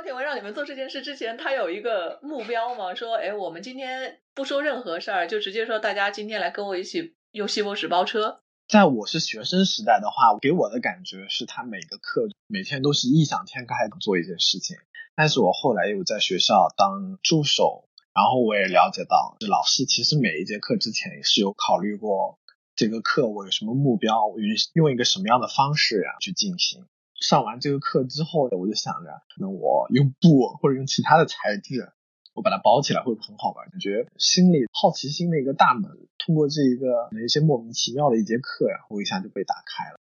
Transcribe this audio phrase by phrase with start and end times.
[0.00, 2.94] 高田文让你们做这件事之前，他有一个目标吗？
[2.94, 8.40] 说，哎，我们今天不说任何事儿，就直接说大家今天来跟我一起用西博士包车。
[8.66, 14.78] 在我是学生时代的话，给我的感觉是他每个课每天都是异想天开的做一件事情。
[15.14, 22.38] 但是我后来又在学校当助手，然后我也了解到，老师其实每一节课之前也是有考虑过
[22.74, 26.86] 这个课我有什么目标，我用用一个什么样的方式呀去进行。
[27.20, 31.92] 上完这个课之后，我就想着，那我用布或者用其他的材质，
[32.32, 33.68] 我把它包起来会很好玩？
[33.68, 40.00] 感觉心里好奇心的一个大门，通过这一个一些莫名其妙的一节课，然后一下就被打开了。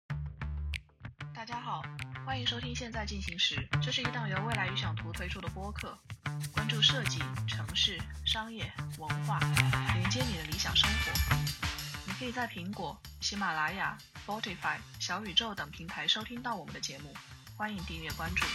[1.35, 1.81] 大家好，
[2.25, 5.93] 欢迎收听《现在进行时》，这是一档由未来预想图推出的播客，
[6.53, 8.63] 关注设计、城市、商业、
[8.97, 9.37] 文化，
[9.95, 11.35] 连接你的理想生活。
[12.07, 13.97] 你可以在苹果、喜马拉雅。
[14.31, 17.13] Spotify、小宇宙等平台收听到我们的节目，
[17.57, 18.45] 欢迎订阅关注。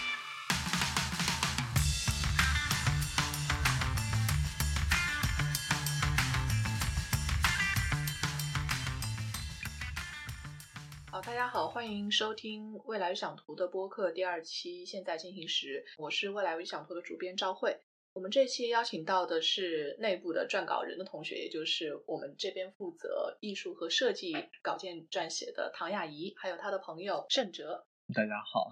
[11.10, 17.78] 好，大家好，欢迎收听未来想图的播客第二期，现在进行时，我是未来预想图的主编赵慧。
[18.16, 27.86] 我们这期邀请到的是内部的撰稿人的同学，也就是我们这边负责艺术和设计稿件撰写的唐雅怡，还有她的朋友盛哲。
[28.14, 28.70] 大家好，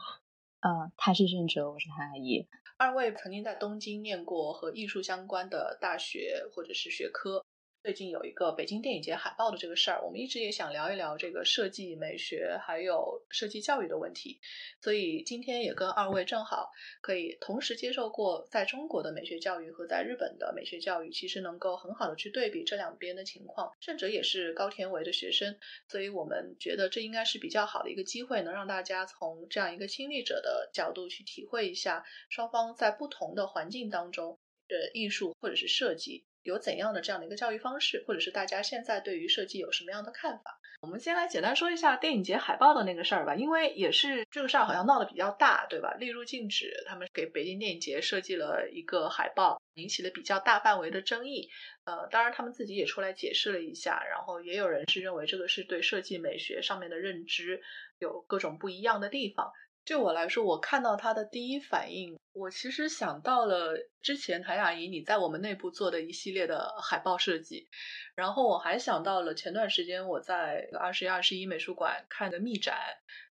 [0.61, 2.49] 呃，他是盛哲，我是唐雅怡。
[2.79, 7.45] 二位曾经在东京念过和艺术相关的大学或者是学科。
[7.85, 14.41] 最近有一个北京电影节海报的这个事儿，我们一直也想聊一聊这个设计美学还有设计教育的问题，
[14.81, 16.71] 所以今天也跟二位正好
[17.03, 23.71] 可以同时接受过在中国的美学教育和在日本的美学教育，其实能够很好的去对比这两边的情况。
[23.81, 25.55] 甚至也是高田唯的学生，
[25.87, 36.25] 所以我们觉得这应该是比较好的一个机会，能让大家从这样一个亲历者的角度去体会一下双方在不同的环境当中的艺术或者是设计。
[36.45, 40.61] 有怎样的这样的一个教育方式，或者是大家现在对于设计有什么样的看法？
[40.83, 45.95] 我们先来简单说一下电影节海报的那个事儿吧，因为也是这个事儿好像闹得比较大，对吧？
[45.99, 51.49] 列入禁止，他们给北京电影节设计了一个海报，引起了比较大范围的争议。
[51.85, 57.63] 呃，当然他们自己也出来解释了一下，然后也有人是认为这个是对设计美学上面的认知
[57.99, 59.51] 有各种不一样的地方。
[59.85, 67.69] 就我来说，我看到他的第一反应，我其实想到了之前谭雅怡你在我们内部做的一系列的海报设计，
[68.15, 72.77] 然后我还想到了前段时间我在二十一二十一美术馆看的密展，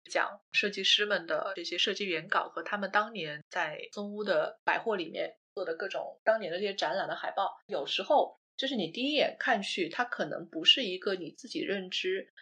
[0.10, 12.34] 讲设计师们的这些设计原稿和他们当年在松屋的百货里面做的各种当年的这些展览的海报，有时候就是你第一眼看去，它可能不是一个你自己认知。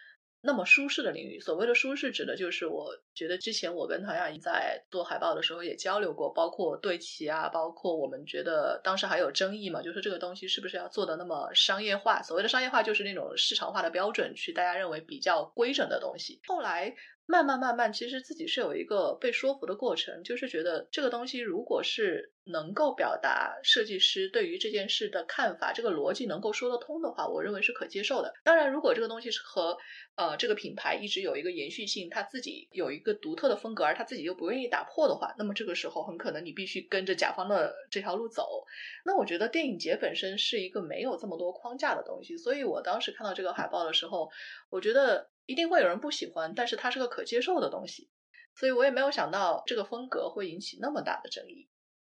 [0.42, 12.22] 那么舒适的领域，所谓的舒适指的就是，我觉得之前我跟唐雅怡在做海报的时候也交流过，包括对齐啊，包括我们觉得当时还有争议嘛，就是这个东西是不是要做的那么商业化？
[12.22, 16.40] 所谓的商业化就是那种市场化的标准，去大家认为比较规整的东西。
[16.46, 16.94] 后来。
[17.30, 28.34] 慢慢慢慢，其实自己是有一个被说服的过程，就是觉得这个东西如果是能够表达设计师对于这件事的看法，这个逻辑能够说得通的话，我认为是可接受的。
[28.42, 29.78] 当然，如果这个东西是和
[30.16, 38.66] 呃这个品牌一直有一个延续性，他自己有一个独特的风格，而他自己又不愿意打破的话，那么这个时候很可能你必须跟着甲方的这条路走。
[39.04, 44.28] 那我觉得电影节本身是一个没有这么多框架的东西，所以我当时看到这个海报的时候，
[44.68, 45.29] 我觉得。
[45.46, 48.08] 一定会有人不喜欢，但是它是个可接受的东西，
[48.54, 51.68] 所以我也没有想到这个风格会引起那么大的争议。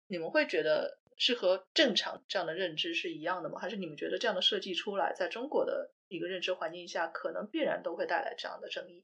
[0.07, 3.59] 你们会觉得是和正常这样的认知是一样的吗？
[3.59, 9.03] 还是你们觉得这样的设计出来，在中国的一个认知环境下，可能必然都会带来这样的争议？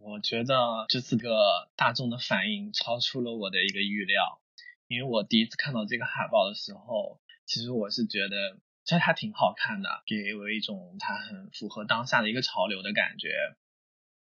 [0.00, 4.40] 我觉得这次个大众的反应超出了我的一个预料，
[4.86, 8.58] 因为我第一次看到这个海报的时候，其实我是觉得。
[8.88, 13.28] 其实它挺好看的，给我一种它很符合当下的一个潮流的感觉。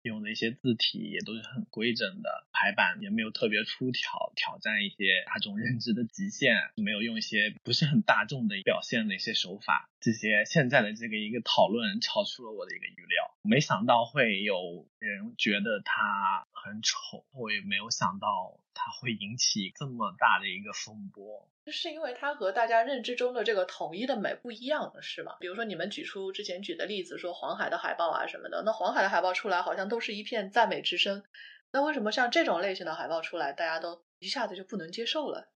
[0.02, 9.90] 用的一些字体也都是很规整的，排版也没有特别出挑，挑战一些大众认知的极限，没有用一些不是很大众的表现的一些手法。
[10.00, 21.48] 这些现在的这个一个讨论超出了我的一个预料，没想到会有人觉得它很丑，我也没有想到它会引起这么大的一个风波。
[21.72, 25.38] 是因为它和大家认知中的这个统一的美不一样，是吗？
[25.40, 31.24] 比如说你们举出之前举的例子，说黄海的海报啊什么的，那黄海的海报出来好像都是一片赞美之声，
[31.72, 35.52] 那为什么像这种类型的海报出来，大家都一下子就不能接受了？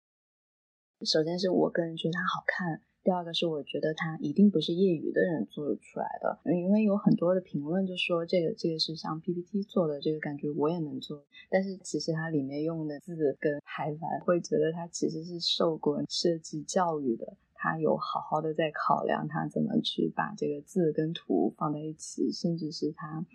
[1.03, 17.35] 首先是我个人觉得它好看，第二个是我觉得他一定不是业余的人做出来的，因为有很多的评论就说这个这个是像 PPT 做的，这个感觉我也能做，但是其实它里面用的字跟排版，会觉得它其实是受过设计教育的。
[17.55, 23.25] 他有好好的在考量他怎么去把这个字跟图放在一起，甚至是他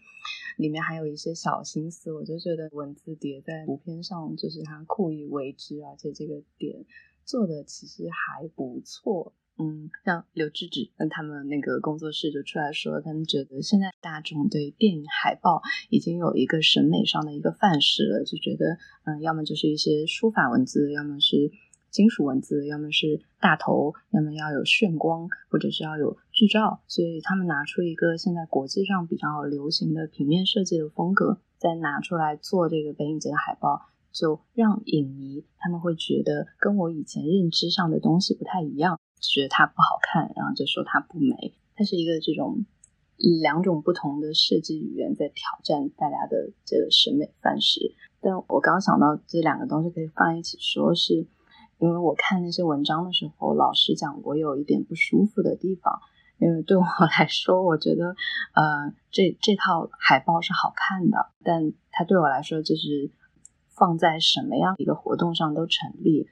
[0.58, 6.84] 里面还有一些小心思，我就觉得文字叠在图片上，就是他故意为之，而且这个点
[7.24, 9.32] 做的其实还不错。
[9.58, 21.50] 嗯，像刘志志跟他们那个工作室就出来说，他们觉得现在大众对电影海报已经有一个审美上的一个范式了，就觉得嗯，要么就是一些书法文字，要么是。
[21.90, 41.54] 金属文字，要么是大头，要么要有炫光，或者是要有剧照，所以他们拿出一个现在国际上比较流行的平面设计的风格，再拿出来做这个北影节的海报，就让影迷他们会觉得跟我以前认知上的东西不太一样，觉得它不好看，然后就说它不美。
[41.74, 42.64] 它是一个这种
[43.40, 47.94] 两种不同的设计语言在挑战大家的这个审美范式。
[48.20, 51.26] 但我刚想到这两个东西可以放一起说，是。
[51.80, 56.00] 因为我看那些文章的时候，老师讲，我有一点不舒服的地方。
[56.38, 58.16] 因为对我来说，我觉得，
[58.54, 63.12] 呃，这这套海报是好看的，但它对我来说就是
[63.68, 66.28] 放在什么样一个活动上都成立。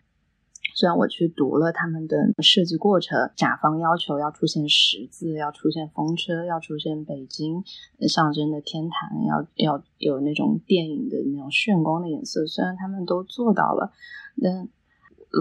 [0.77, 7.65] 虽然我去读了他们的设计过程，甲方要求要出现十字，要出现风车，要出现北京
[8.07, 13.91] 象征的天坛，要要有那种电影的那种炫光的颜色，虽然他们都做到了，
[14.43, 14.69] 但。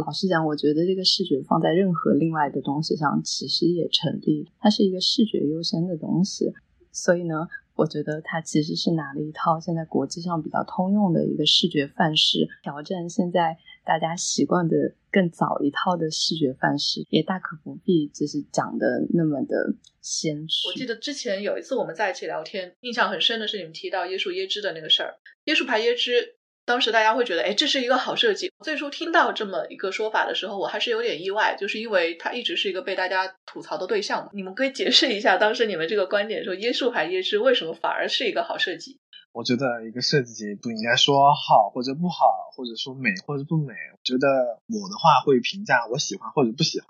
[0.03, 4.49] 老实讲，我觉得这个视觉放在任何另外的东西上，其实也成立。
[4.59, 6.51] 它是一个视觉优先的东西，
[6.91, 14.75] 所以呢，我觉得它其实是拿了一套现在国际上比较通用的一个视觉范式，挑战现在大家习惯的
[15.11, 19.55] 更早一套的视觉范式，也大可不必就是讲的那么的
[20.01, 20.67] 先驱。
[20.67, 25.15] 我记得之前有一次我们在一起聊天，印象很深的是你们提到椰树椰汁的那个事儿，
[25.45, 26.35] 椰树牌椰汁。
[26.67, 28.51] 当时大家会觉得，哎，这是一个好设计。
[28.63, 34.31] 最初听到这么一个说法的时候，我还是有点意外，就是因为它一直是一个被大家吐槽的对象嘛。
[34.33, 38.99] 你们可以解释一下，当时你们这个观点，说椰树牌椰汁为什么反而是一个好设计？
[39.35, 42.23] 我觉得一个设计不应该说好或者不好，
[42.55, 43.73] 或者说美或者不美。
[43.91, 46.87] 我觉得我的话会评价我喜欢或者不喜欢。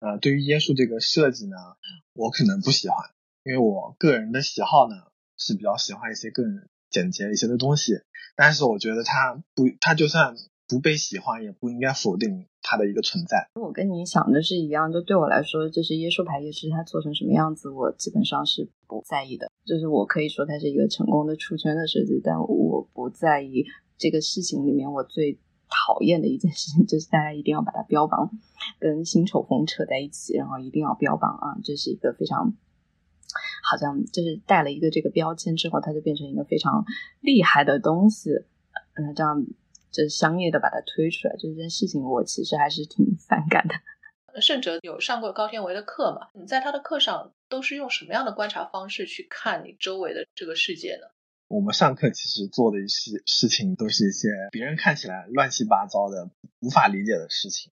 [0.00, 1.56] 呃，对于椰树这个设计呢，
[2.14, 3.10] 我可能不喜欢，
[3.44, 4.96] 因为我个人的喜好呢
[5.36, 8.00] 是比较喜欢一些更简洁一些的东西。
[8.34, 10.34] 但是我觉得它不，它就算
[10.66, 13.50] 不被喜欢，也不应该否定它的一个存在。
[13.60, 19.50] 我跟你想的是一样，就对我来说，就是椰树牌椰汁它做成什么样子，我基本上是不在意的。
[19.64, 23.64] 就是我可以说它是一个成功的出圈的设计，但我不在意
[23.96, 25.38] 这个事情里面我最
[25.68, 28.30] 讨厌的一件事情，就是大家一定要把它标榜
[28.78, 32.54] 跟新丑风扯在一起，然后一定要标榜啊，这是一个非常。
[33.68, 36.84] 好像就是带了一个这个标签之后，它就变成一个非常
[37.20, 38.30] 厉害的东西，
[38.94, 39.44] 嗯，这样
[39.90, 43.74] 就是商业的把它推出来，这件事情我其实还是挺反感的。
[44.40, 46.28] 盛哲有上过高天维的课嘛？
[46.34, 51.08] 你在他的课上都是用什么样的观察方式去看你周围的这个世界呢？
[51.48, 57.70] 我们上课其实做的一些事情都是一些别人看起来乱七八糟的、无法理解的事情。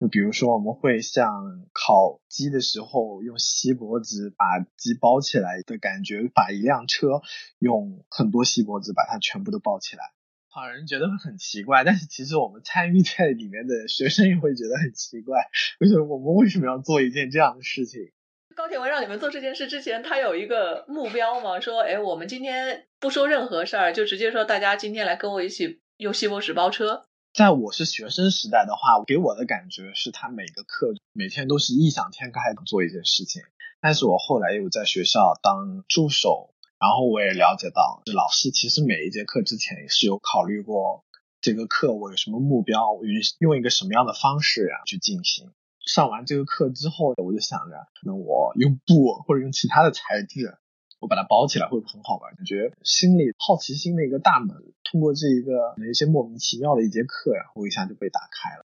[0.00, 7.20] 就比如说，我们会像烤鸡的时候用锡箔纸把鸡包起来的感觉，把一辆车
[7.58, 10.12] 用很多锡箔纸把它全部都包起来，
[10.58, 11.84] 好人觉得会很奇怪。
[11.84, 15.48] 但是其实我们参与在里面的学生也会觉得很奇怪，
[15.80, 18.10] 就是我们为什么要做一件这样的事情？
[18.56, 21.60] 高铁文让你们做这件事之前，他有一个目标吗？
[21.60, 27.04] 说，哎，我们今天不说任何事儿，就直接说大家今天来跟我一起用锡箔纸包车。
[27.32, 33.42] 在我是学生时代的话，给我的感觉是他每个课每天都是异想天开的做一件事情。
[33.80, 41.04] 但是我后来又在学校当助手，然后我也了解到，老师其实每一节课之前也是有考虑过
[41.40, 45.50] 这个课我有什么目标，用用一个什么样的方式啊去进行。
[45.84, 50.58] 上完这个课之后，我就想着，那我用布或者用其他的材质。
[51.00, 52.34] 我把它包起来会不会很好玩？
[52.34, 54.50] 感觉心里好奇心的一个大门，
[54.82, 58.64] 通过这一个一些莫名其妙的一节课，呀，我一下就被打开了。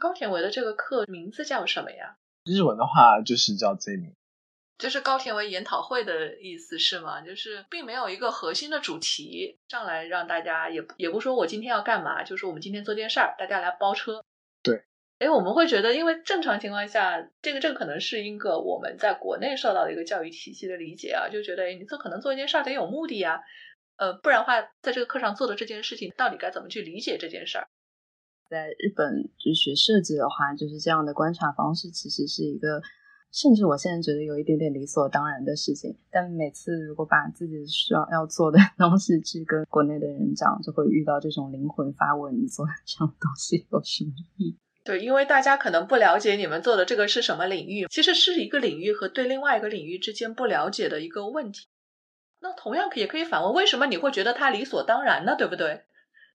[0.00, 2.16] 高田唯的这个课名字叫什么呀？
[2.44, 4.16] 日文的话就是叫 Z 名，
[4.76, 7.20] 就是高田为研讨会的意思是吗？
[7.20, 14.24] 就是并没有一个核心的主题上来让大家也也不说我今天要干嘛，就是我们今天做件事儿，大家来包车。
[14.62, 14.82] 对。
[15.20, 23.40] 哎，我们会觉得，因为正常情况下，这个这个可能是一个我们在国内受到的一个教育体系的理解啊，就觉得，哎，你这可能做一件事儿得有目的呀，
[23.96, 27.68] 呃，不然的话，在这个课上做的这件事情，到底该怎么去理解这件事儿？
[28.50, 32.82] 在日本就学设计的话，就是这样的观察方式，其实是一个。
[33.34, 44.58] 甚至我现在觉得有一点点理所当然的事情，但每次如果把自己需要要做的 东西去跟国内的人讲，就会遇到这种灵魂发问：你做这样东西有什么意义？
[44.84, 51.66] 对，因为大家可能不了解你们做的这个是什么领域，其实是一个领域和对另外一个领域之间不了解的一个问题。
[52.40, 55.34] 那同样也可以反问：为什么你会觉得它理所当然呢？
[55.36, 55.82] 对不对？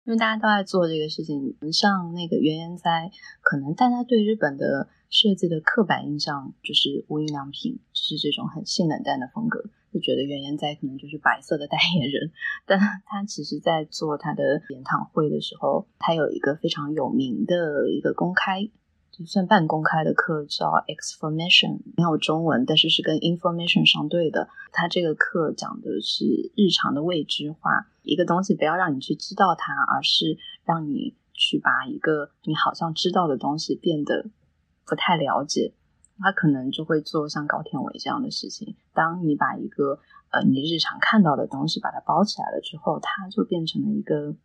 [0.10, 3.12] 因为大家都在做这个事情，像那个原研哉，
[3.42, 4.89] 可能大家对日本的。
[5.12, 9.60] 设计的刻板印象就是无印良品是这种很性冷淡的风格，
[9.92, 12.32] 就觉得原研哉可能就是白色的代言人。
[12.68, 18.70] 但 他其实在做他的研讨会的时候，他有一个非常有名的一个公开，
[19.12, 24.50] 就算半公开的课叫 Exformation，没有中文，但是是跟 Information 相对的。
[24.72, 34.30] 他这个课讲的是日常的未知化，一个东西不要让你去知道它，而是让你去把一个你好像知道的东西变得。
[34.86, 35.75] 不太了解，
[36.18, 38.75] 他可能就会做像高天伟这样的事情。
[38.92, 40.00] 当你把一个
[40.32, 44.36] 呃你日常看到的东西把它包起来了之后，它就变成了一个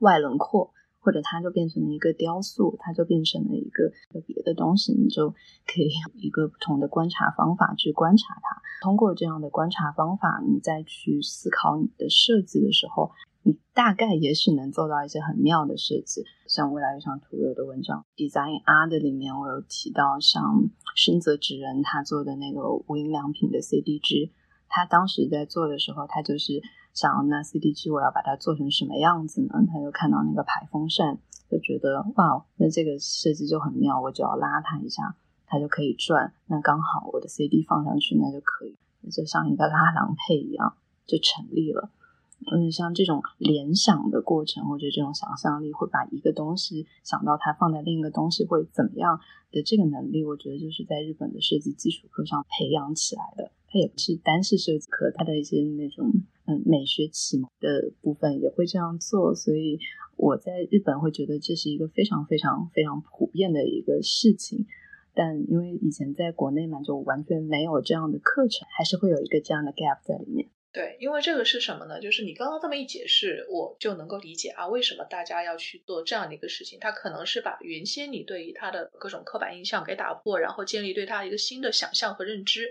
[0.00, 3.92] 外轮廓，或者它就变成了一个雕塑，它就变成了一个
[4.24, 4.94] 别的东西。
[4.94, 5.28] 你就
[5.66, 8.62] 可以有一个不同的观察方法去观察它。
[8.80, 13.10] 通过这样的观察方法，你再去思考你的设计的时候。
[13.44, 24.30] 你大概也许能做到一些很妙的设计，像未来日常图有的文章 Design R 的里面，我有提到像深泽直人他做的那个无印良品的 CDG，
[24.68, 26.62] 他当时在做的时候，他就是
[26.94, 29.64] 想那 CDG 我要把它做成什么样子呢？
[29.66, 31.18] 他就看到那个排风扇，
[31.50, 38.76] 就觉得哇，那这个设计就很妙，我只要拉它一下，它就可以转，那刚好我的 CD 放上去，那就可以，
[39.10, 40.74] 就像一个拉郎配一样，
[41.06, 41.90] 就成立了。
[42.52, 49.20] 嗯，像这种联想的过程，或者这种想象力，会把一个东西想到它放在另一个东西会怎么样
[49.52, 53.52] 的这个能力，我觉得就是在日本的设计基础课上培养起来的。
[53.72, 56.12] 它也不是单是设计课，它的一些那种
[56.44, 59.34] 嗯美学启蒙的部分也会这样做。
[59.34, 59.78] 所以
[60.16, 64.66] 我在日本会觉得这是一个非常非常非常普遍的一个事情。
[65.14, 70.48] 但因为以前在国内嘛，就完全没有这样的课程，还是会有一个这样的 gap 在里面。
[70.72, 72.00] 对，因为这个是什么呢？
[72.00, 76.78] 就是你刚刚这么一解释，我就能够理解啊，为什么大家要去做这样的一个事情？
[76.80, 82.70] 他可能是把原先你对于他的各种刻板印象给打破，然后建立对他一个新的想象和认知。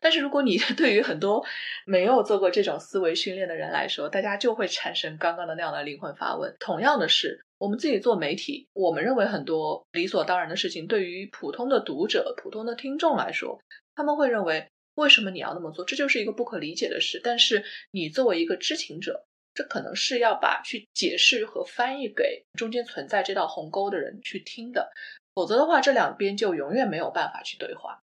[0.00, 1.44] 但是如果你 对于很多
[1.84, 6.56] 没有做过这种思维训练的人来说，大家就会产生刚刚的那样的灵魂发问。
[6.58, 13.60] 同样的是，我们自己做媒体，我们认为很多理所当然的事情，对于普通的读者、普通的听众来说，
[13.94, 14.66] 他们会认为。
[14.94, 15.84] 为什么你要那么做？
[15.84, 17.20] 这就是一个不可理解的事。
[17.22, 24.92] 但是你作为一个知情者，这可能是要把去解释和翻译给中间存在这道鸿沟的人去听的，
[25.34, 28.00] 否则的话，这两边就永远没有办法去对话。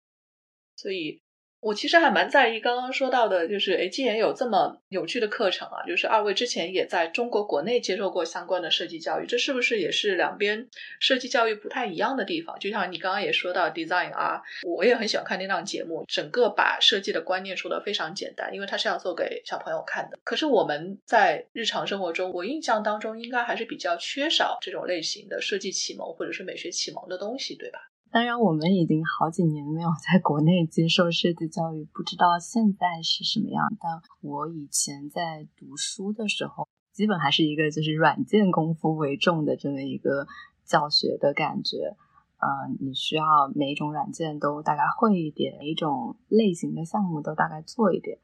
[0.75, 1.21] 所以。
[1.59, 10.67] 我其实还蛮在意刚刚说到的，就是哎，既然有这么有趣的课程啊，就是二位之前也在中国国内接受过相关的设计教育，这是不是也是两边
[10.99, 12.57] 设计教育不太一样的地方？
[12.59, 20.19] 就像你刚刚也说到 Design 啊，我也很喜欢看那档节目，整个把设计的观念说的非常简单，因为它是要做给小朋友看的。
[20.23, 27.79] 可是我们在日常生活中，我印象当中应该还是比较缺少这种类型的设计启蒙或者是美学启蒙的东西，对吧？
[28.17, 33.63] 当然，我们已经好几年没有在国内接受设计教育，不知道现在是什么样。
[33.79, 40.25] 但我以前在读书的时候，基本还是一个就是软件功夫为重的这么一个
[40.65, 41.95] 教学的感觉。
[42.39, 42.47] 呃，
[42.79, 48.17] 你需要每一种软件都大概会一点，每一种类型的项目都大概做一点，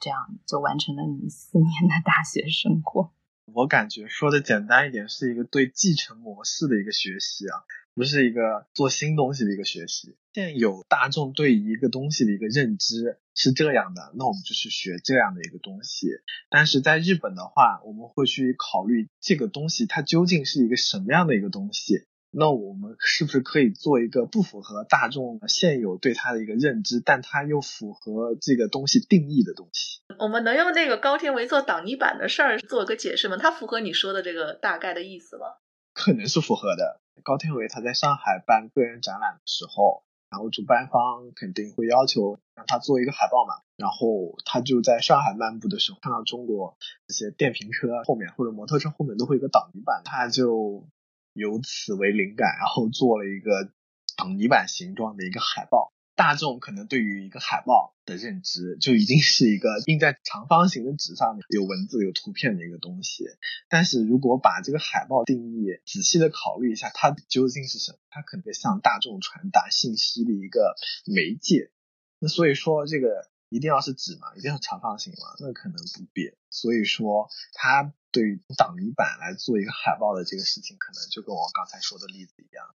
[0.00, 3.10] 这样就完成了你四年的大学生活。
[3.52, 7.60] 我感觉说的简单一点，是一个对继承模式的一个学习啊。
[7.94, 16.08] 不是一个做新东西的一个学习，现有大众对一个东西的一个认知是这样的，那我们就去学这样的一个东西。
[16.50, 30.00] 但是在日本的话，我们会去考虑这个东西它究竟是一个什么样的一个东西，那我们是不是可以做一个不符合大众现有对它的一个认知，但它又符合这个东西定义的东西？
[30.18, 33.36] 我们能用那个高天维做挡泥板的事儿做个解释吗？
[33.36, 35.46] 它符合你说的这个大概的意思吗？
[35.92, 37.00] 可能是符合的。
[37.22, 50.86] 高天伟他在上海办个人展览的时候，然后主办方肯定会要求让他做一个海报嘛，然后他就在上海漫步的时候，看到中国这些电瓶车后面或者摩托车后面都会有个挡泥板，他就
[51.32, 53.70] 由此为灵感，然后做了一个
[54.18, 55.93] 挡泥板形状的一个海报。
[56.14, 63.24] 大众可能对于一个海报的认知就已经是一个印在长方形的纸上面有文字有图片的一个东西。
[63.68, 67.98] 但是如果把这个海报定义仔细的考虑一下，它究竟是什么？
[68.10, 71.70] 它可能向大众传达信息的一个媒介。
[72.18, 73.30] 那所以说这个。
[73.50, 74.34] 一定要是纸嘛？
[74.34, 75.36] 一定要长方形嘛？
[75.38, 76.34] 那可能不变。
[76.50, 82.74] 所以说，它对于挡泥板来做一个海报的这个事情，可能就跟我刚才说的例子一样。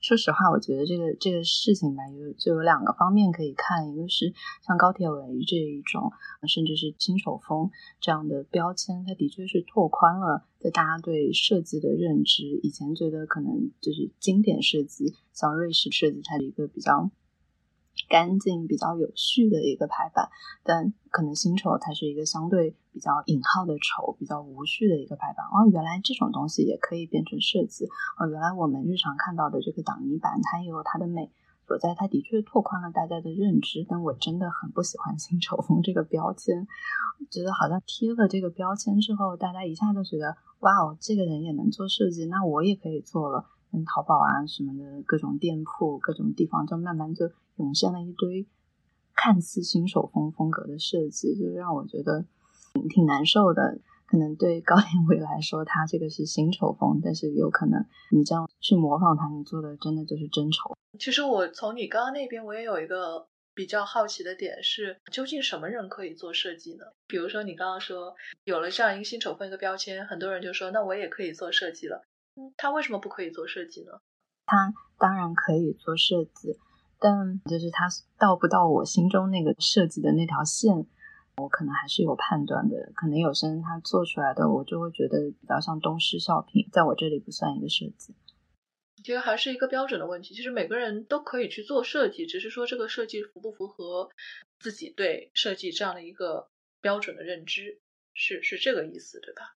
[0.00, 3.90] 说实话，我觉得这个这个事情吧，有就有两个方面可以看。
[3.90, 4.32] 一个是
[4.66, 6.12] 像高铁围这一种，
[6.46, 12.44] 甚至是新手风这样的标签，它的确是拓宽了在大家对设计的认知。
[12.62, 17.10] 以前觉得可能就是经典设计，像瑞士设计，它的一个比较。
[18.10, 20.28] 干净、比较有序的一个排版，
[20.62, 25.44] 但可能新丑它是一个相对比较引号的丑、比较无序的一个排版。
[25.52, 27.84] 哦，原来这种东西也可以变成设计。
[28.16, 31.30] 哦，原来我们日常看到的这个挡泥板，它也有它的美
[31.66, 31.94] 所在。
[31.94, 33.84] 它的确拓宽了大家的认知。
[33.86, 36.66] 但我真的很不喜欢“新丑风”这个标签，
[37.30, 43.44] 觉得好像贴了这个标签之后，大家一下就觉得哇哦，这个人也能做设计，那我也可以做了。
[43.70, 47.30] 跟淘宝啊什么的各种店铺、各种地方，就慢慢就。
[47.58, 48.46] 涌现了一堆
[49.14, 52.26] 看似新手风风格的设计，就让我觉得
[52.88, 53.78] 挺难受的。
[54.08, 60.76] 可能对高田伟来说，他这个是新丑风，但是有可能你这样去模仿他，你做的真的就是真丑。
[60.96, 66.84] 其实我从你刚刚那边，我也有一个比较好奇的点是，究竟什么人可以做设计呢？
[67.08, 68.14] 比如说你刚刚说
[68.44, 72.04] 有了这样一个新丑风一个标签，很多人就说那我也可以做设计了。
[72.36, 73.90] 嗯，他为什么不可以做设计呢？
[74.46, 76.56] 他当然可以做设计。
[76.98, 80.86] 但就是他到不到我心中那个设计的那条线，
[81.36, 82.92] 我可能还是有判断的。
[82.94, 88.14] 可能有些人他做出来的，我就会觉得比较像东施效颦，在我这里不算一个设计。
[89.04, 90.34] 其实还是一个标准的问题。
[90.34, 94.10] 其实每个人都可以去做设计，只是说这个设计符不符合
[94.58, 96.48] 自己对设计这样的一个
[96.80, 97.80] 标准的认知，
[98.14, 99.55] 是是这个意思，对吧？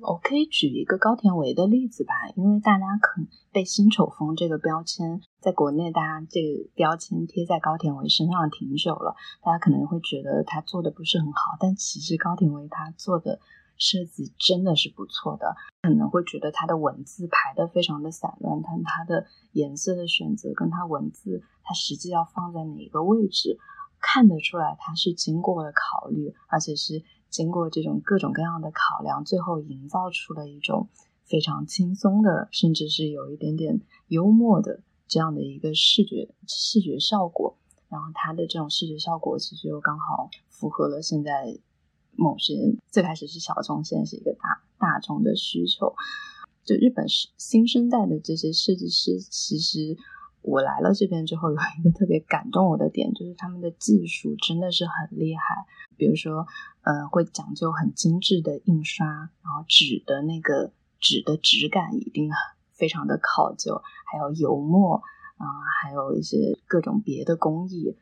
[0.00, 13.40] 我可以举一个高田唯的例子吧，因为大家可能被“新丑风”这个标签，在国内大家这个标签贴在高田唯身上挺久了，大家可能会觉得他做的不是很好，但其实高田唯他做的
[13.76, 23.58] 设计真的是不错的，可能会觉得他的文字排的非常的散乱，但他的颜色的选择跟他文字，他实际要放在哪一个位置，
[24.00, 27.02] 看得出来他是经过了考虑，而且是。
[27.30, 30.88] 经过这种各种各样的考量，最后营造出了一种
[31.24, 37.56] 非常轻松的，甚至是有一点点幽默的这样的一个视觉视觉效果。
[37.88, 41.58] 然后它的这种视觉效果，其实又刚好符合了现在
[42.16, 45.94] 某些最开始是小众，现在是一个大大众的需求。
[46.64, 49.96] 就日本是新生代的这些设计师，其实
[50.42, 55.42] 我来了这边之后，有一个特别感动我的点，就是他们的技术真的是很厉害。
[55.96, 56.46] 比如说，
[56.88, 62.30] 呃，会讲究很精致的印刷，然后纸的那个纸的质感一定
[62.72, 65.02] 非常的考究，还有油墨
[65.36, 65.44] 啊，
[65.82, 67.94] 还有一些各种别的工艺，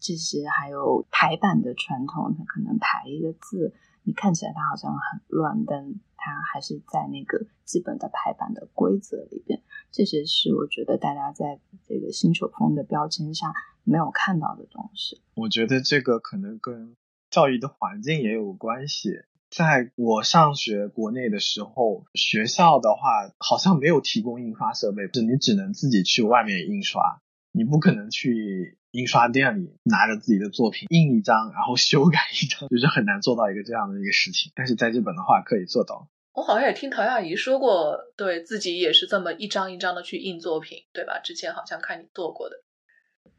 [0.00, 9.62] 这些还有排版的传统，它可能排一个字，你看起来它好像很乱，但它还是在那个基本的排版的规则里边。
[9.92, 15.22] 这些是我觉得大家在这个新手风的标签下没有看到的东西。
[15.36, 16.96] 我觉得这个可能跟
[17.36, 19.10] 教育的环境也有关系。
[19.50, 27.20] 在我上学国内的时候，学校的话好像没有提供印刷设备，就你只能自己去外面印刷，
[27.52, 34.50] 你不可能去印刷店里拿着自己的作品印一张，然后修改一张，就是很难做到一个这样的一个事情。
[34.54, 36.08] 但是在日本的话可以做到。
[36.32, 41.20] 我好像也听陶亚怡说过，对自己也是这么一张一张的去印作品，对吧？
[41.22, 42.56] 之前好像看你做过的。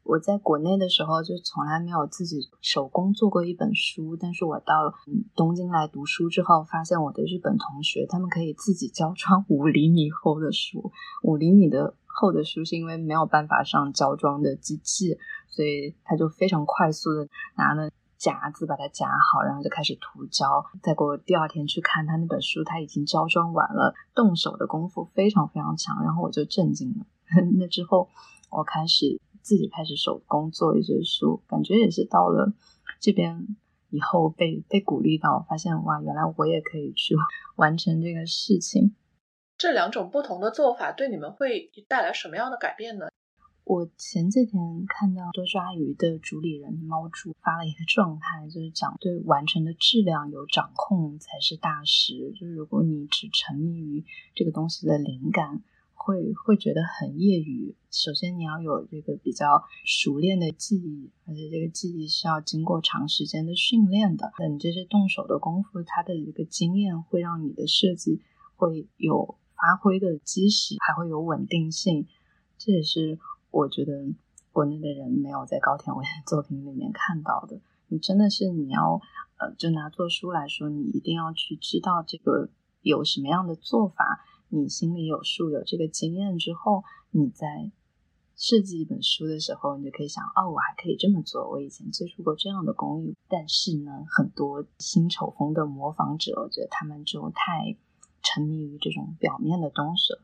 [0.04, 4.93] 我在国内的时候就从来没有自己手工做过一本书，但是我到
[5.36, 10.91] 东京来读书之后，发现我的日本同学他们可以自己胶装五厘米厚的书，
[11.23, 15.17] 五厘米的厚的书是因为没有办法上胶装的机器，
[15.50, 20.63] 所以他就非常快速的拿了夹子把它夹好，然后就开始涂胶。
[20.82, 27.06] 再过第二天去看他那本书，他已经胶装完了，动手的功夫非常非常强，然后我就震惊了。
[27.60, 28.10] 那之后
[28.50, 29.19] 我开始。
[29.47, 32.53] 自己开始手工做一些书，感觉也是到了
[32.99, 33.47] 这边
[33.89, 37.15] 以后被被鼓励到，发现哇，原来我也可以去
[37.55, 38.93] 完成这个事情。
[39.57, 43.07] 这两种不同的做法对你们会带来什么样的改变呢？
[43.63, 52.33] 我前几天看到多抓鱼的主理人猫主发了一个状态，就是讲对完成的质量有掌控才是大师。
[52.33, 54.03] 就是如果你只沉迷于
[54.36, 55.63] 这个东西的灵感。
[56.08, 57.76] 会会觉得很业余。
[57.91, 64.32] 首先你要有这个比较熟练的技艺，而且这个技艺是要经过长时间的训练的。
[64.39, 68.22] 那你这些动手的功夫，它的一个经验会让你的设计
[68.56, 72.08] 会有发挥的基石，还会有稳定性。
[72.58, 73.20] 这也是
[73.52, 73.91] 我觉得
[74.54, 77.60] 国内的人没有在高田唯的作品里面看到的。
[77.89, 79.02] 你真的是你要
[79.39, 82.50] 呃，就拿做书来说，你一定要去知道这个
[82.82, 87.71] 有什么样的做法，你心里有数，有这个经验之后，你在
[88.36, 93.15] 设计一本书的时候，你就可以想，哦，我还可以这么做，我以前接触过这样的工艺。
[93.27, 97.75] 但是呢，很多新丑风的模仿者，我觉得他们就太
[98.21, 100.19] 沉迷于这种表面的东西了。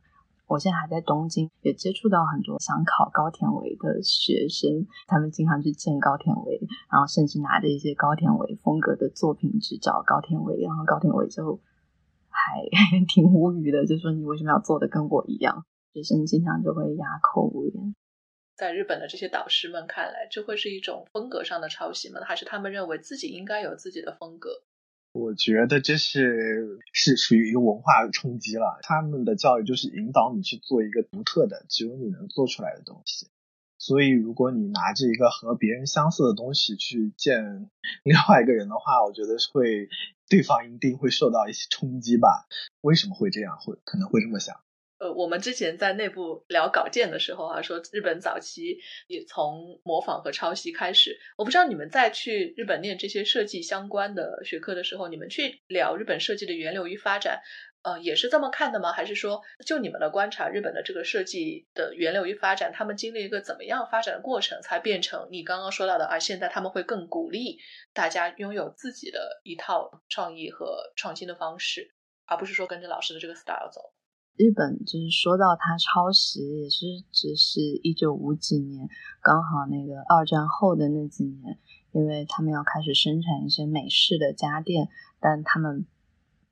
[0.45, 6.59] 我现在还在东京，也接触到很多想考高田唯的学生，他们经常去见高田唯，
[6.91, 11.59] 然后甚至拿着一些高田唯风格的作品去找高田唯，然后高田唯就
[12.43, 12.61] 还
[13.07, 15.65] 挺无语的，就说你为什么要做的跟我一样？
[15.93, 17.95] 学生经常就会哑口无言。
[18.55, 22.21] 在日本的这些导师们看来，这会是一种风格上的抄袭吗？
[22.23, 24.63] 还是他们认为自己应该有自己的风格？
[25.13, 28.79] 我觉得这是是属于一个文化冲击了。
[28.81, 33.27] 他们的教育就是引导你去做一个独特的、只有你能做出来的东西。
[33.85, 37.69] 所以，如果你拿着一个和别人相似的东西去见
[38.03, 39.89] 另外一个人的话，我觉得会
[40.29, 42.47] 对方一定会受到一些冲击吧。
[42.79, 43.57] 为什么会这样？
[43.59, 44.55] 会可能会这么想。
[44.99, 51.19] 呃，我们之前在内部聊稿件的时候啊，说日本早期也从模仿和抄袭开始。
[51.37, 57.41] 我不知道你们在去日本念这些设计相关的学科的时候，你们去聊日本设计的源流与发展，
[57.83, 58.91] 呃，也是这么看的吗？
[58.93, 66.17] 还是说，就你们的观察，日本的这个设计的源流与发展，他们经历一个怎么样发展的过程，才变成你刚刚说到的啊？
[66.17, 67.59] 现在他们会更鼓励
[67.93, 71.93] 大家拥有自己的一套创意和创新的方式，
[72.25, 73.93] 而不是说跟着老师的这个 style 走。
[74.35, 78.87] 日本就是说到它抄袭，也是只是一九五几年，
[79.21, 81.59] 刚好那个二战后的那几年，
[81.91, 85.85] 因为他们要开始生产一些美式的家电，但他们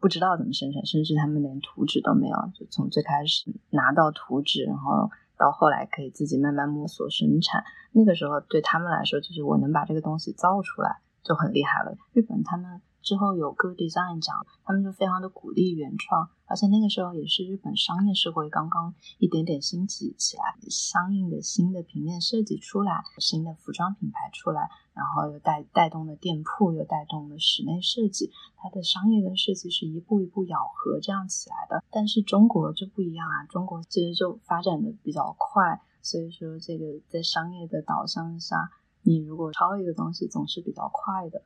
[0.01, 11.95] 不知道怎么生产，甚至他们连图纸都没有，就从最开始拿到图纸，然后到后来可以自己慢慢摸索生产，那个时候对他们来说，就是我能把这个东西造出来就很厉害了。
[12.11, 12.81] 日本他们。
[13.03, 31.83] 之后有 Good Design 奖，他们就非常的鼓励原创，而且那个时候也是日本商业社会刚刚一点点兴起起来，相应的新的平面设计出来，新的服装品牌出来，然后又带带动了店铺，又带动了室内设计，它的商业跟设计是一步一步咬合这样起来的。
[31.89, 38.71] 但是中国就不一样啊，中国其实就发展的比较快，所以说这个在商业的导向下，
[39.03, 41.43] 你如果抄一个东西总是比较快的，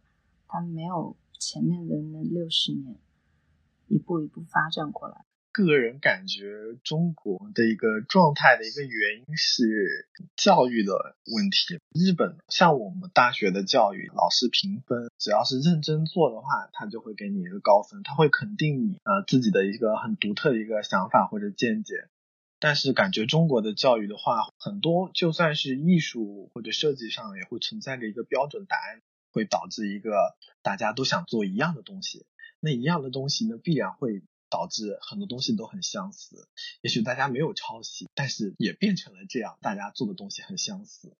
[0.47, 1.15] 它没有。
[1.38, 2.97] 前面的那六十年，
[3.88, 5.25] 一步一步发展过来。
[5.63, 11.80] 个人感觉，中国的一个状态的一个原因是教育的问题。
[11.94, 22.08] 日本像我们大学的教育，老师评分，只要是认真做的话，他就会给你一个高分，他会肯定你呃自己的一个很独特的一个想法或者见解。
[22.60, 29.02] 但是感觉中国的教育的话，很多就算是艺术或者设计上，也会存在着一个标准答案。
[29.32, 32.26] 会导致一个大家都想做一样的东西，
[32.62, 34.24] 那一样的东西呢，必然会
[34.56, 36.48] 导致很多东西都很相似。
[36.80, 41.13] 也许大家没有抄袭，但是也变成了这样，大家做的东西很相似。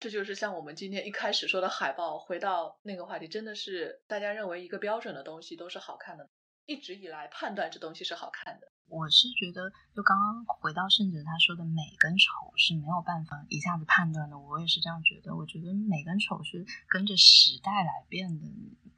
[0.00, 6.28] 这就是像我们今天一开始说的海报，回到那个话题，真的是大家认为一个标准的东西都是好看的，
[6.66, 8.71] 一直以来判断这东西是好看的。
[8.92, 14.38] 我是觉得，就刚刚回到圣哲他说的美跟丑是没有办法一下子判断的。
[14.38, 15.34] 我也是这样觉得。
[15.34, 18.46] 我觉得美跟丑是跟着时代来变的。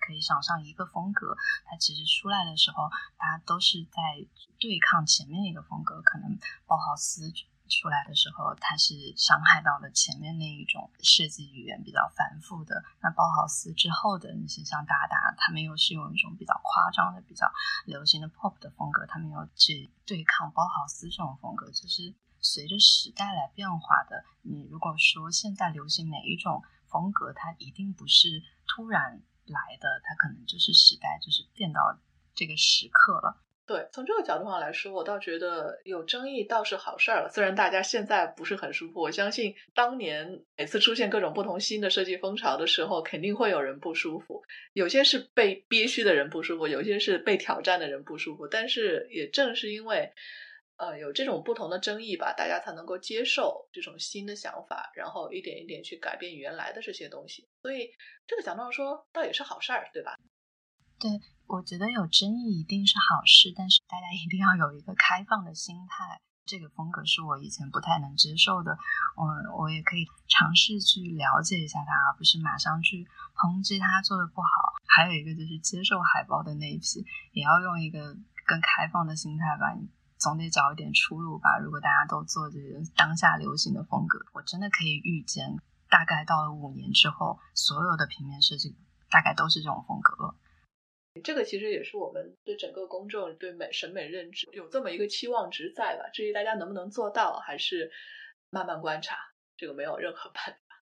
[0.07, 4.27] 可以想象一个风格，它其实出来的时候，它都是在
[4.59, 7.33] 对抗前面一个风格，可能包豪斯。
[7.69, 12.85] 出来的时候，它是伤害到了前面那一种设计语言比较繁复的。
[13.01, 17.51] 那包豪斯之后的那些像达达，他们又是用一种比较夸张的、比较
[17.87, 24.25] 流行的 pop 的风格，他们又去对抗包豪斯这种风格，就是随着时代来变化的。
[24.43, 31.99] 你如果说现在流行哪一种风格，它一定不是突然来的，它可能就是时代就是变到
[32.35, 33.44] 这个时刻了。
[33.67, 37.31] 对，从这个角度上来说，我倒觉得有争议倒是好事儿了。
[37.31, 44.43] 虽然大家现在不是很舒服，我相信当年每次出现各种不同新的设计风潮的时候，肯定会有人不舒服。
[44.75, 48.47] 有些是被憋屈的人不舒服，有些是被挑战的人不舒服。
[48.47, 50.13] 但是也正是因为，
[50.77, 57.49] 呃，有这种不同的争议吧，大家才能够接受这种新的想法，然后一点一点去改变原来的这些东西。
[57.63, 57.89] 所以
[58.27, 60.19] 这个角度上说，倒也是好事儿，对吧？
[61.01, 61.11] 对，
[61.47, 66.21] 我觉得有争议一定是好事，但是大家一定要有一个开放的心态。
[66.47, 68.77] 这个风格是我以前不太能接受的，
[69.17, 69.25] 我
[69.57, 74.49] 我也可以尝试去了解一下它，而不是马上去抨击它做的不好。
[74.87, 81.57] 还有一个就是接受海报的那一批，也要用一个更开放的心态吧，你总得找一点出路吧。
[81.59, 85.57] 如果大家都做这个当下流行的风格，我真的可以预见，
[85.89, 88.77] 大概到了五年之后，所有的平面设计
[89.11, 90.35] 大概都是这种风格了。
[91.23, 96.09] 这个其实也是我们对整个公众对美审美认知有这么一个期望值在吧？
[96.13, 97.93] 至于大家能不能做到，还是
[98.51, 99.17] 慢慢观察，
[99.57, 100.83] 这个没有任何办法。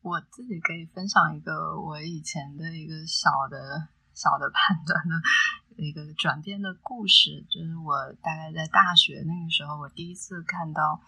[0.00, 11.00] 我自己可以分享一个我以前的一个小的小的判断的一个转变的故事，就是我大概在大学那个时候，我第一次看到。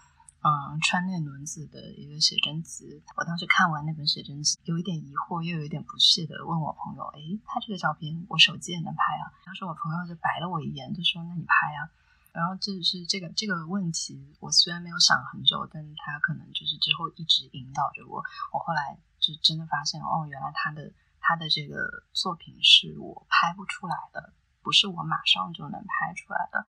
[0.43, 11.89] 嗯，川内轮子的一个写真集，我当时看完那本写真集，有一点疑惑，又有一点不屑的问我朋友：“哎，他这个照片我手机也能拍啊？”当时我朋友就白了我一眼，就说：“那你拍啊。”
[12.35, 18.25] 然后这是这个这个问题，我虽然没有想很久，但他可能就是之后一直引导着我。
[18.53, 26.67] 我后来就真的发现，哦，原来他的他的这个作品是我拍不出来的，不是我马上就能拍出来的。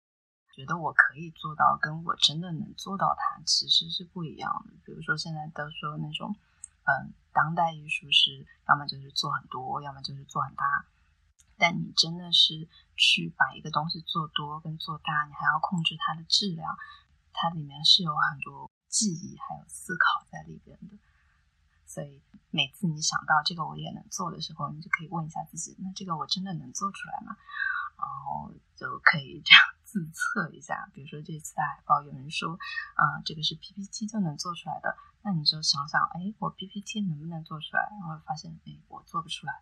[0.54, 4.74] 觉得我可以做到，跟我真的能做到它其实是不一样的。
[4.86, 6.36] 比如说现在都说那种，
[6.84, 10.86] 嗯，当代艺术是要么就是做很多，要么就是做很大。
[11.58, 16.78] 但你真的是去把一个东西做多跟做大，你还要控制它的质量，
[17.34, 20.98] 它里面是有很多记忆还有思考在里边的。
[21.88, 27.36] 所以每次你想到这个我也能做的时候，你就可以问一下自己：那这个我真的能做出来吗？
[27.98, 29.73] 然后就可以这样。
[29.94, 32.50] 自测一下，比如说这次的海报，有人说，
[32.96, 34.90] 啊，这个是 PPT 就能做出来的，
[35.24, 37.88] 那你就想想，哎，我 PPT 能不能做出来？
[37.92, 39.54] 然后发现，哎，我做不出来。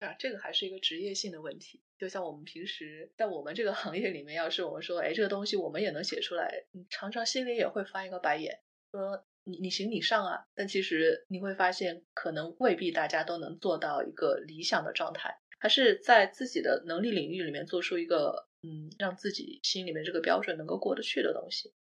[0.00, 1.80] 啊，这个还是一个职业性的问题。
[1.96, 8.58] 就像我们平时在我们这个行业里面，要是我们说，哎，这个东西我们也能写出来，你常常心里也会翻一个白眼，
[8.90, 10.46] 说你你行你上啊。
[10.56, 18.47] 但其实你会发现，可能未必大家都能做到一个理想的状态，还是在自己的能力领域里面做出一个。
[18.62, 21.72] 嗯，让自己心里面这个标准能够过得去的东西，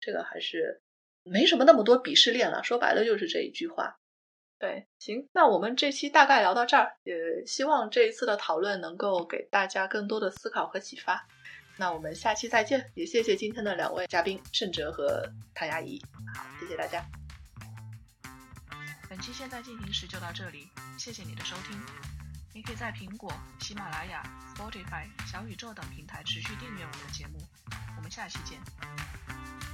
[0.00, 0.82] 这个还是
[1.22, 2.64] 没什么那么多鄙视链了。
[2.64, 3.98] 说白了就是这一句话。
[4.58, 11.26] 对，行，那我们这期大概聊到这儿，也希望这一次的讨论能够给大家更多的思考和启发。
[11.78, 15.98] 那我们下期再见，也谢谢今天的两位嘉宾盛哲和唐雅怡。
[16.36, 17.02] 好，谢谢大家。
[19.08, 20.68] 本期现在进行时就到这里，
[20.98, 22.19] 谢谢你的收听。
[22.52, 24.22] 你可以在苹果、喜马拉雅、
[24.54, 27.38] Spotify、小宇宙等平台持续订阅我们的节目。
[27.96, 29.69] 我们下期见。